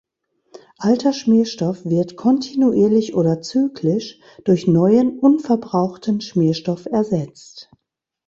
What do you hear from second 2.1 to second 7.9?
kontinuierlich oder zyklisch durch neuen, unverbrauchten Schmierstoff ersetzt.